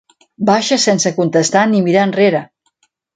Baixa 0.49 0.77
sense 0.85 1.11
contestar 1.17 1.65
ni 1.73 1.83
mirar 1.89 2.07
enrere. 2.09 2.41